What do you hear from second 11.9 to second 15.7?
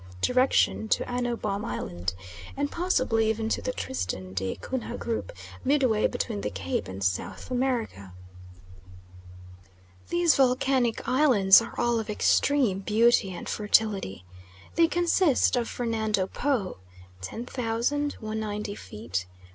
of extreme beauty and fertility. They consist of